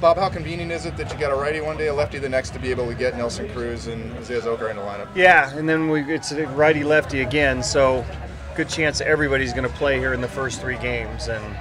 Bob, 0.00 0.16
how 0.16 0.28
convenient 0.28 0.70
is 0.70 0.86
it 0.86 0.96
that 0.96 1.12
you 1.12 1.18
got 1.18 1.32
a 1.32 1.34
righty 1.34 1.60
one 1.60 1.76
day, 1.76 1.88
a 1.88 1.94
lefty 1.94 2.18
the 2.18 2.28
next, 2.28 2.50
to 2.50 2.60
be 2.60 2.70
able 2.70 2.86
to 2.86 2.94
get 2.94 3.16
Nelson 3.16 3.48
Cruz 3.48 3.88
and 3.88 4.16
Isaiah 4.16 4.40
Zoker 4.40 4.70
in 4.70 4.76
the 4.76 4.82
lineup? 4.82 5.08
Yeah, 5.16 5.52
and 5.56 5.68
then 5.68 5.88
we, 5.88 6.02
it's 6.02 6.30
a 6.30 6.46
righty 6.48 6.84
lefty 6.84 7.22
again, 7.22 7.62
so 7.62 8.04
good 8.54 8.68
chance 8.68 9.00
everybody's 9.00 9.52
going 9.52 9.68
to 9.68 9.74
play 9.76 9.98
here 9.98 10.12
in 10.12 10.20
the 10.20 10.28
first 10.28 10.60
three 10.60 10.78
games. 10.78 11.28
And 11.28 11.56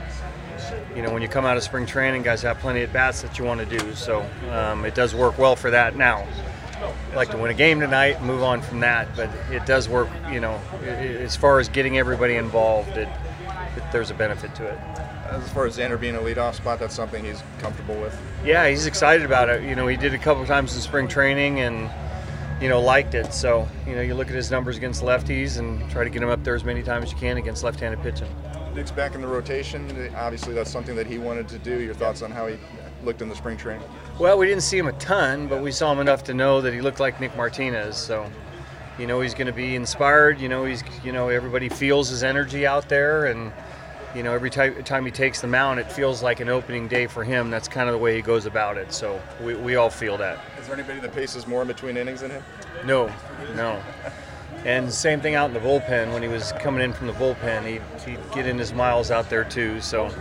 you 0.95 1.01
know, 1.01 1.11
when 1.11 1.23
you 1.23 1.27
come 1.27 1.45
out 1.45 1.57
of 1.57 1.63
spring 1.63 1.87
training, 1.87 2.21
guys 2.21 2.43
have 2.43 2.59
plenty 2.59 2.83
of 2.83 2.93
bats 2.93 3.23
that 3.23 3.39
you 3.39 3.45
want 3.45 3.59
to 3.59 3.65
do. 3.65 3.93
So 3.95 4.23
um, 4.51 4.85
it 4.85 4.93
does 4.93 5.15
work 5.15 5.39
well 5.39 5.55
for 5.55 5.71
that 5.71 5.95
now. 5.95 6.27
I'd 7.09 7.15
like 7.15 7.31
to 7.31 7.38
win 7.38 7.49
a 7.49 7.55
game 7.55 7.79
tonight, 7.79 8.21
move 8.21 8.43
on 8.43 8.61
from 8.61 8.81
that, 8.81 9.07
but 9.15 9.31
it 9.49 9.65
does 9.65 9.89
work. 9.89 10.09
You 10.31 10.41
know, 10.41 10.59
as 10.83 11.35
far 11.35 11.59
as 11.59 11.69
getting 11.69 11.97
everybody 11.97 12.35
involved, 12.35 12.97
it, 12.97 13.09
there's 13.91 14.12
a 14.12 14.14
benefit 14.14 14.54
to 14.55 14.66
it. 14.66 14.80
As 15.30 15.50
far 15.52 15.66
as 15.66 15.77
Xander 15.77 16.00
being 16.00 16.16
a 16.16 16.20
leadoff 16.20 16.55
spot, 16.55 16.80
that's 16.80 16.96
something 16.96 17.23
he's 17.23 17.44
comfortable 17.59 17.96
with. 17.96 18.18
Yeah, 18.46 18.68
he's 18.70 18.86
excited 18.86 19.26
about 19.26 19.50
it. 19.50 19.64
You 19.64 19.76
know, 19.76 19.88
he 19.88 19.98
did 19.98 20.14
a 20.14 20.18
couple 20.18 20.45
times 20.45 20.76
in 20.76 20.81
spring 20.81 21.08
training 21.08 21.59
and 21.59 21.90
you 22.62 22.70
know 22.70 22.82
liked 22.82 23.13
it. 23.13 23.34
So 23.34 23.68
you 23.85 23.95
know, 23.95 24.02
you 24.02 24.16
look 24.16 24.27
at 24.27 24.35
his 24.35 24.52
numbers 24.52 24.77
against 24.77 25.02
lefties 25.02 25.59
and 25.59 25.90
try 25.91 26.04
to 26.04 26.09
get 26.09 26.21
him 26.21 26.30
up 26.30 26.44
there 26.44 26.55
as 26.55 26.63
many 26.63 26.84
times 26.84 27.05
as 27.05 27.12
you 27.12 27.18
can 27.18 27.38
against 27.38 27.63
left-handed 27.63 28.02
pitching. 28.02 28.30
Nick's 28.73 28.91
back 28.91 29.16
in 29.16 29.21
the 29.21 29.27
rotation. 29.27 30.12
Obviously, 30.16 30.54
that's 30.54 30.70
something 30.70 30.96
that 30.96 31.07
he 31.07 31.18
wanted 31.18 31.48
to 31.49 31.57
do. 31.57 31.82
Your 31.82 31.96
thoughts 31.96 32.21
on 32.21 32.32
how 32.32 32.48
he 32.48 32.57
looked 33.04 33.21
in 33.21 33.30
the 33.30 33.35
spring 33.35 33.57
training? 33.57 33.88
Well, 34.20 34.38
we 34.38 34.48
didn't 34.48 34.63
see 34.63 34.77
him 34.77 34.88
a 34.88 34.94
ton, 34.94 35.48
but 35.48 35.62
we 35.62 35.71
saw 35.71 35.91
him 35.91 35.99
enough 35.99 36.23
to 36.26 36.34
know 36.34 36.62
that 36.62 36.73
he 36.73 36.82
looked 36.82 36.99
like 36.99 37.20
Nick 37.20 37.35
Martinez. 37.35 37.98
So, 37.98 38.30
you 38.99 39.07
know, 39.07 39.21
he's 39.21 39.33
going 39.33 39.47
to 39.47 39.53
be 39.53 39.75
inspired. 39.75 40.39
You 40.39 40.49
know, 40.49 40.65
he's 40.65 40.83
you 41.03 41.11
know 41.11 41.29
everybody 41.29 41.69
feels 41.69 42.09
his 42.09 42.23
energy 42.23 42.65
out 42.65 42.89
there 42.89 43.25
and 43.25 43.51
you 44.15 44.23
know, 44.23 44.33
every 44.33 44.49
time, 44.49 44.83
time 44.83 45.05
he 45.05 45.11
takes 45.11 45.41
the 45.41 45.47
mound, 45.47 45.79
it 45.79 45.91
feels 45.91 46.23
like 46.23 46.39
an 46.39 46.49
opening 46.49 46.87
day 46.87 47.07
for 47.07 47.23
him. 47.23 47.51
That's 47.51 47.67
kind 47.67 47.87
of 47.87 47.93
the 47.93 47.99
way 47.99 48.15
he 48.15 48.21
goes 48.21 48.47
about 48.47 48.77
it. 48.77 48.91
So 48.91 49.21
we, 49.43 49.55
we 49.55 49.75
all 49.75 49.89
feel 49.89 50.17
that. 50.17 50.39
Is 50.59 50.67
there 50.67 50.75
anybody 50.75 50.99
that 51.01 51.13
paces 51.13 51.45
more 51.45 51.61
in 51.61 51.67
between 51.67 51.97
innings 51.97 52.21
than 52.21 52.31
him? 52.31 52.43
No, 52.84 53.13
no. 53.55 53.81
And 54.65 54.91
same 54.91 55.21
thing 55.21 55.35
out 55.35 55.49
in 55.49 55.54
the 55.54 55.59
bullpen. 55.59 56.13
When 56.13 56.23
he 56.23 56.29
was 56.29 56.51
coming 56.54 56.82
in 56.82 56.93
from 56.93 57.07
the 57.07 57.13
bullpen, 57.13 57.65
he'd, 57.65 57.82
he'd 58.07 58.32
get 58.32 58.48
in 58.48 58.57
his 58.57 58.73
miles 58.73 59.11
out 59.11 59.29
there 59.29 59.43
too. 59.43 59.79
So 59.82 60.11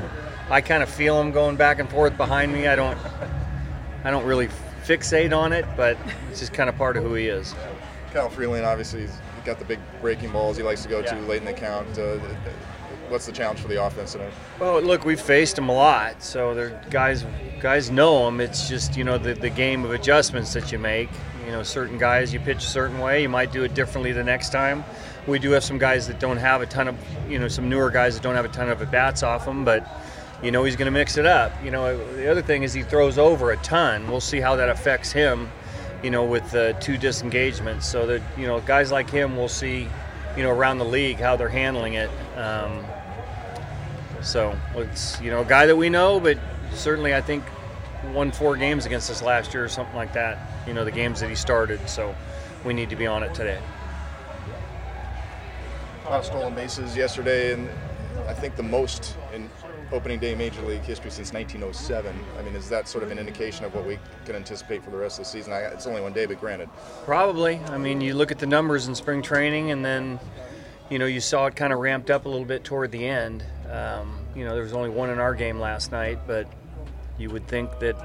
I 0.50 0.60
kind 0.60 0.82
of 0.82 0.90
feel 0.90 1.20
him 1.20 1.32
going 1.32 1.56
back 1.56 1.78
and 1.78 1.88
forth 1.88 2.16
behind 2.16 2.52
me. 2.52 2.66
I 2.66 2.76
don't, 2.76 2.98
I 4.04 4.10
don't 4.10 4.26
really 4.26 4.48
fixate 4.84 5.36
on 5.36 5.52
it, 5.52 5.64
but 5.76 5.96
it's 6.30 6.40
just 6.40 6.52
kind 6.52 6.68
of 6.68 6.76
part 6.76 6.96
of 6.96 7.02
who 7.02 7.14
he 7.14 7.28
is. 7.28 7.54
Kyle 8.16 8.30
Freeland, 8.30 8.64
obviously, 8.64 9.02
he's 9.02 9.12
got 9.44 9.58
the 9.58 9.64
big 9.66 9.78
breaking 10.00 10.32
balls 10.32 10.56
he 10.56 10.62
likes 10.62 10.82
to 10.82 10.88
go 10.88 11.00
yeah. 11.00 11.12
to 11.12 11.20
late 11.26 11.40
in 11.40 11.44
the 11.44 11.52
count. 11.52 11.98
Uh, 11.98 12.16
what's 13.10 13.26
the 13.26 13.32
challenge 13.32 13.60
for 13.60 13.68
the 13.68 13.84
offense 13.84 14.12
tonight? 14.12 14.32
Well, 14.58 14.80
look, 14.80 15.04
we've 15.04 15.20
faced 15.20 15.56
them 15.56 15.68
a 15.68 15.74
lot, 15.74 16.22
so 16.22 16.54
they're 16.54 16.82
guys 16.88 17.26
guys 17.60 17.90
know 17.90 18.24
them. 18.24 18.40
It's 18.40 18.70
just 18.70 18.96
you 18.96 19.04
know 19.04 19.18
the, 19.18 19.34
the 19.34 19.50
game 19.50 19.84
of 19.84 19.90
adjustments 19.90 20.54
that 20.54 20.72
you 20.72 20.78
make. 20.78 21.10
You 21.44 21.52
know, 21.52 21.62
certain 21.62 21.98
guys 21.98 22.32
you 22.32 22.40
pitch 22.40 22.64
a 22.64 22.68
certain 22.68 22.98
way, 23.00 23.20
you 23.20 23.28
might 23.28 23.52
do 23.52 23.64
it 23.64 23.74
differently 23.74 24.12
the 24.12 24.24
next 24.24 24.48
time. 24.48 24.82
We 25.26 25.38
do 25.38 25.50
have 25.50 25.62
some 25.62 25.76
guys 25.76 26.06
that 26.06 26.18
don't 26.18 26.38
have 26.38 26.62
a 26.62 26.66
ton 26.66 26.88
of 26.88 26.96
you 27.28 27.38
know 27.38 27.48
some 27.48 27.68
newer 27.68 27.90
guys 27.90 28.14
that 28.14 28.22
don't 28.22 28.34
have 28.34 28.46
a 28.46 28.48
ton 28.48 28.70
of 28.70 28.80
at 28.80 28.90
bats 28.90 29.22
off 29.22 29.44
them, 29.44 29.62
but 29.62 29.86
you 30.42 30.50
know 30.50 30.64
he's 30.64 30.74
going 30.74 30.86
to 30.86 30.98
mix 30.98 31.18
it 31.18 31.26
up. 31.26 31.52
You 31.62 31.70
know, 31.70 31.98
the 32.14 32.30
other 32.30 32.40
thing 32.40 32.62
is 32.62 32.72
he 32.72 32.82
throws 32.82 33.18
over 33.18 33.50
a 33.50 33.58
ton. 33.58 34.10
We'll 34.10 34.22
see 34.22 34.40
how 34.40 34.56
that 34.56 34.70
affects 34.70 35.12
him. 35.12 35.50
You 36.02 36.10
know, 36.10 36.24
with 36.24 36.50
the 36.50 36.76
two 36.80 36.98
disengagements, 36.98 37.86
so 37.86 38.06
that 38.06 38.22
you 38.36 38.46
know 38.46 38.60
guys 38.60 38.92
like 38.92 39.10
him, 39.10 39.36
we'll 39.36 39.48
see 39.48 39.88
you 40.36 40.42
know 40.42 40.50
around 40.50 40.78
the 40.78 40.84
league 40.84 41.18
how 41.18 41.36
they're 41.36 41.48
handling 41.48 41.94
it. 41.94 42.10
Um, 42.36 42.84
so 44.22 44.56
it's 44.74 45.20
you 45.20 45.30
know 45.30 45.40
a 45.40 45.44
guy 45.44 45.66
that 45.66 45.76
we 45.76 45.88
know, 45.88 46.20
but 46.20 46.38
certainly 46.72 47.14
I 47.14 47.20
think 47.20 47.44
won 48.12 48.30
four 48.30 48.56
games 48.56 48.86
against 48.86 49.10
us 49.10 49.22
last 49.22 49.54
year 49.54 49.64
or 49.64 49.68
something 49.68 49.96
like 49.96 50.12
that. 50.12 50.38
You 50.66 50.74
know 50.74 50.84
the 50.84 50.92
games 50.92 51.20
that 51.20 51.30
he 51.30 51.36
started, 51.36 51.88
so 51.88 52.14
we 52.64 52.74
need 52.74 52.90
to 52.90 52.96
be 52.96 53.06
on 53.06 53.22
it 53.22 53.34
today. 53.34 53.58
A 56.04 56.10
lot 56.10 56.20
of 56.20 56.26
stolen 56.26 56.54
bases 56.54 56.96
yesterday, 56.96 57.52
and 57.52 57.68
I 58.28 58.34
think 58.34 58.56
the 58.56 58.62
most 58.62 59.16
in 59.32 59.48
opening 59.92 60.18
day 60.18 60.34
Major 60.34 60.62
League 60.62 60.82
history 60.82 61.10
since 61.10 61.32
1907. 61.32 62.14
I 62.38 62.42
mean, 62.42 62.54
is 62.54 62.68
that 62.68 62.88
sort 62.88 63.04
of 63.04 63.10
an 63.10 63.18
indication 63.18 63.64
of 63.64 63.74
what 63.74 63.86
we 63.86 63.98
can 64.24 64.34
anticipate 64.34 64.82
for 64.82 64.90
the 64.90 64.96
rest 64.96 65.18
of 65.18 65.24
the 65.24 65.30
season? 65.30 65.52
it's 65.52 65.86
only 65.86 66.00
one 66.00 66.12
day, 66.12 66.26
but 66.26 66.40
granted. 66.40 66.68
Probably. 67.04 67.60
I 67.66 67.78
mean, 67.78 68.00
you 68.00 68.14
look 68.14 68.32
at 68.32 68.38
the 68.38 68.46
numbers 68.46 68.88
in 68.88 68.94
spring 68.94 69.22
training, 69.22 69.70
and 69.70 69.84
then 69.84 70.18
you 70.90 70.98
know 70.98 71.06
you 71.06 71.20
saw 71.20 71.46
it 71.46 71.56
kind 71.56 71.72
of 71.72 71.78
ramped 71.78 72.10
up 72.10 72.26
a 72.26 72.28
little 72.28 72.44
bit 72.44 72.64
toward 72.64 72.90
the 72.90 73.06
end. 73.06 73.44
Um, 73.70 74.18
you 74.34 74.44
know, 74.44 74.54
there 74.54 74.62
was 74.62 74.72
only 74.72 74.90
one 74.90 75.10
in 75.10 75.18
our 75.18 75.34
game 75.34 75.58
last 75.58 75.92
night, 75.92 76.18
but 76.26 76.48
you 77.18 77.30
would 77.30 77.46
think 77.48 77.78
that 77.80 77.96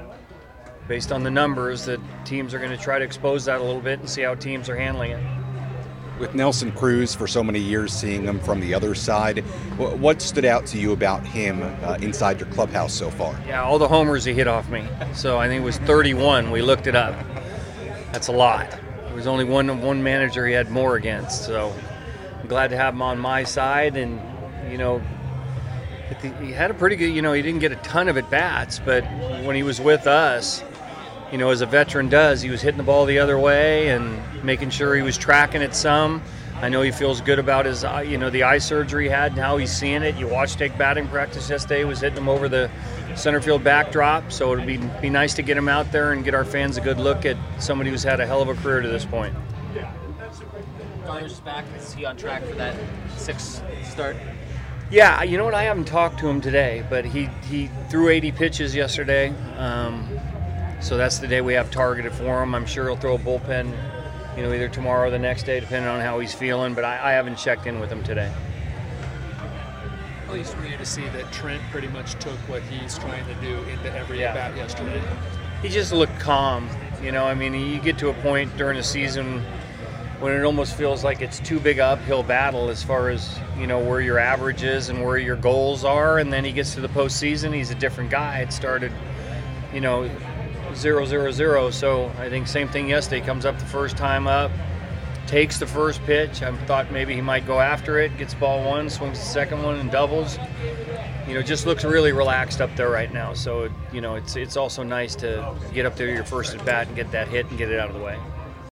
based 0.88 1.12
on 1.12 1.22
the 1.22 1.30
numbers 1.30 1.84
that 1.86 2.00
teams 2.24 2.54
are 2.54 2.58
going 2.58 2.70
to 2.70 2.76
try 2.82 2.98
to 2.98 3.04
expose 3.04 3.44
that 3.44 3.60
a 3.60 3.62
little 3.62 3.80
bit 3.80 4.00
and 4.00 4.08
see 4.08 4.22
how 4.22 4.34
teams 4.34 4.68
are 4.68 4.76
handling 4.76 5.12
it. 5.12 5.41
With 6.22 6.36
Nelson 6.36 6.70
Cruz 6.70 7.16
for 7.16 7.26
so 7.26 7.42
many 7.42 7.58
years, 7.58 7.92
seeing 7.92 8.22
him 8.22 8.38
from 8.38 8.60
the 8.60 8.74
other 8.74 8.94
side, 8.94 9.40
what 9.76 10.22
stood 10.22 10.44
out 10.44 10.64
to 10.66 10.78
you 10.78 10.92
about 10.92 11.26
him 11.26 11.60
uh, 11.82 11.98
inside 12.00 12.38
your 12.38 12.48
clubhouse 12.50 12.94
so 12.94 13.10
far? 13.10 13.36
Yeah, 13.44 13.64
all 13.64 13.76
the 13.76 13.88
homers 13.88 14.24
he 14.24 14.32
hit 14.32 14.46
off 14.46 14.68
me. 14.68 14.86
So 15.14 15.38
I 15.38 15.48
think 15.48 15.62
it 15.62 15.64
was 15.64 15.78
31. 15.78 16.52
We 16.52 16.62
looked 16.62 16.86
it 16.86 16.94
up. 16.94 17.16
That's 18.12 18.28
a 18.28 18.32
lot. 18.32 18.70
There 18.70 19.16
was 19.16 19.26
only 19.26 19.44
one 19.44 19.82
one 19.82 20.04
manager 20.04 20.46
he 20.46 20.52
had 20.52 20.70
more 20.70 20.94
against. 20.94 21.44
So 21.44 21.74
I'm 22.40 22.46
glad 22.46 22.70
to 22.70 22.76
have 22.76 22.94
him 22.94 23.02
on 23.02 23.18
my 23.18 23.42
side, 23.42 23.96
and 23.96 24.20
you 24.70 24.78
know, 24.78 25.02
he 26.40 26.52
had 26.52 26.70
a 26.70 26.74
pretty 26.74 26.94
good, 26.94 27.12
you 27.12 27.22
know, 27.22 27.32
he 27.32 27.42
didn't 27.42 27.58
get 27.58 27.72
a 27.72 27.76
ton 27.76 28.06
of 28.06 28.16
at 28.16 28.30
bats, 28.30 28.78
but 28.78 29.02
when 29.44 29.56
he 29.56 29.64
was 29.64 29.80
with 29.80 30.06
us, 30.06 30.62
you 31.32 31.38
know, 31.38 31.48
as 31.48 31.62
a 31.62 31.66
veteran 31.66 32.10
does, 32.10 32.42
he 32.42 32.50
was 32.50 32.60
hitting 32.60 32.76
the 32.76 32.84
ball 32.84 33.06
the 33.06 33.18
other 33.18 33.38
way 33.38 33.88
and 33.88 34.20
making 34.44 34.68
sure 34.68 34.94
he 34.94 35.00
was 35.00 35.16
tracking 35.16 35.62
it 35.62 35.74
some. 35.74 36.22
I 36.60 36.68
know 36.68 36.82
he 36.82 36.92
feels 36.92 37.22
good 37.22 37.38
about 37.38 37.64
his, 37.64 37.84
you 38.06 38.18
know, 38.18 38.28
the 38.28 38.42
eye 38.42 38.58
surgery 38.58 39.04
he 39.04 39.10
had 39.10 39.32
and 39.32 39.40
how 39.40 39.56
he's 39.56 39.72
seeing 39.72 40.02
it. 40.02 40.14
You 40.16 40.28
watched 40.28 40.58
take 40.58 40.76
batting 40.76 41.08
practice 41.08 41.48
yesterday; 41.48 41.78
he 41.78 41.84
was 41.86 42.00
hitting 42.00 42.18
him 42.18 42.28
over 42.28 42.48
the 42.48 42.70
center 43.16 43.40
field 43.40 43.64
backdrop. 43.64 44.30
So 44.30 44.52
it'd 44.52 44.66
be 44.66 44.76
be 45.00 45.08
nice 45.08 45.32
to 45.34 45.42
get 45.42 45.56
him 45.56 45.68
out 45.68 45.90
there 45.90 46.12
and 46.12 46.22
get 46.22 46.34
our 46.34 46.44
fans 46.44 46.76
a 46.76 46.82
good 46.82 46.98
look 46.98 47.24
at 47.24 47.36
somebody 47.58 47.90
who's 47.90 48.04
had 48.04 48.20
a 48.20 48.26
hell 48.26 48.42
of 48.42 48.48
a 48.48 48.54
career 48.54 48.80
to 48.82 48.88
this 48.88 49.06
point. 49.06 49.34
Donner's 51.04 51.40
back. 51.40 51.64
Is 51.76 51.94
he 51.94 52.04
on 52.04 52.16
track 52.16 52.44
for 52.44 52.54
that 52.54 52.76
sixth 53.16 53.64
start? 53.82 54.16
Yeah, 54.90 55.22
you 55.22 55.38
know 55.38 55.44
what? 55.44 55.54
I 55.54 55.62
haven't 55.62 55.86
talked 55.86 56.18
to 56.20 56.28
him 56.28 56.42
today, 56.42 56.84
but 56.90 57.06
he, 57.06 57.30
he 57.48 57.70
threw 57.88 58.10
80 58.10 58.32
pitches 58.32 58.74
yesterday. 58.74 59.32
Um, 59.56 60.06
so 60.82 60.96
that's 60.96 61.18
the 61.18 61.28
day 61.28 61.40
we 61.40 61.54
have 61.54 61.70
targeted 61.70 62.12
for 62.12 62.42
him. 62.42 62.54
I'm 62.54 62.66
sure 62.66 62.86
he'll 62.86 62.96
throw 62.96 63.14
a 63.14 63.18
bullpen, 63.18 63.72
you 64.36 64.42
know, 64.42 64.52
either 64.52 64.68
tomorrow 64.68 65.06
or 65.06 65.10
the 65.10 65.18
next 65.18 65.44
day, 65.44 65.60
depending 65.60 65.88
on 65.88 66.00
how 66.00 66.18
he's 66.18 66.34
feeling. 66.34 66.74
But 66.74 66.84
I, 66.84 67.10
I 67.10 67.12
haven't 67.12 67.36
checked 67.36 67.66
in 67.66 67.78
with 67.78 67.90
him 67.90 68.02
today. 68.02 68.32
At 70.26 70.32
least 70.32 70.54
for 70.54 70.66
you 70.66 70.76
to 70.76 70.84
see 70.84 71.08
that 71.10 71.30
Trent 71.30 71.62
pretty 71.70 71.88
much 71.88 72.14
took 72.14 72.36
what 72.48 72.62
he's 72.62 72.98
trying 72.98 73.24
to 73.26 73.34
do 73.36 73.58
into 73.70 73.94
every 73.96 74.20
yeah. 74.20 74.34
bat 74.34 74.56
yesterday. 74.56 75.00
He 75.62 75.68
just 75.68 75.92
looked 75.92 76.18
calm. 76.18 76.68
You 77.00 77.12
know, 77.12 77.26
I 77.26 77.34
mean, 77.34 77.54
you 77.54 77.78
get 77.80 77.96
to 77.98 78.08
a 78.08 78.14
point 78.14 78.56
during 78.56 78.76
the 78.76 78.82
season 78.82 79.42
when 80.18 80.32
it 80.32 80.42
almost 80.44 80.76
feels 80.76 81.04
like 81.04 81.20
it's 81.20 81.38
too 81.40 81.60
big 81.60 81.78
a 81.78 81.84
uphill 81.84 82.22
battle 82.24 82.70
as 82.70 82.82
far 82.82 83.08
as 83.08 83.38
you 83.58 83.66
know 83.66 83.78
where 83.78 84.00
your 84.00 84.18
average 84.18 84.62
is 84.62 84.88
and 84.88 85.02
where 85.02 85.18
your 85.18 85.34
goals 85.34 85.84
are 85.84 86.20
and 86.20 86.32
then 86.32 86.44
he 86.44 86.52
gets 86.52 86.74
to 86.74 86.80
the 86.80 86.88
postseason 86.88 87.52
he's 87.52 87.72
a 87.72 87.74
different 87.74 88.08
guy 88.08 88.38
it 88.38 88.52
started 88.52 88.92
you 89.74 89.80
know 89.80 90.08
zero 90.76 91.04
zero 91.04 91.30
zero. 91.30 91.70
So 91.70 92.10
i 92.18 92.28
think 92.28 92.46
same 92.46 92.68
thing 92.68 92.88
yesterday. 92.88 93.24
Comes 93.24 93.44
up 93.44 93.58
the 93.58 93.66
first 93.66 93.96
time 93.96 94.26
up 94.26 94.50
takes 95.26 95.58
the 95.58 95.66
first 95.66 96.02
pitch. 96.02 96.42
I 96.42 96.54
thought 96.66 96.90
maybe 96.92 97.14
he 97.14 97.20
might 97.20 97.46
go 97.46 97.60
after 97.60 97.98
it 97.98 98.16
gets 98.18 98.34
ball 98.34 98.64
one 98.64 98.90
swings 98.90 99.18
the 99.18 99.24
second 99.24 99.62
one 99.62 99.76
and 99.76 99.90
doubles. 99.90 100.38
You 101.26 101.34
know 101.34 101.42
just 101.42 101.64
looks 101.64 101.84
really 101.84 102.12
relaxed 102.12 102.60
up 102.60 102.74
there 102.76 102.90
right 102.90 103.12
now. 103.12 103.32
So 103.32 103.70
you 103.92 104.00
know 104.00 104.16
it's 104.16 104.36
it's 104.36 104.56
also 104.56 104.82
nice 104.82 105.14
to 105.16 105.54
get 105.72 105.86
up 105.86 105.96
there 105.96 106.08
your 106.08 106.24
first 106.24 106.54
at 106.54 106.64
bat 106.64 106.88
and 106.88 106.96
get 106.96 107.10
that 107.12 107.28
hit 107.28 107.46
and 107.48 107.56
get 107.56 107.70
it 107.70 107.78
out 107.78 107.88
of 107.88 107.96
the 107.96 108.02
way 108.02 108.18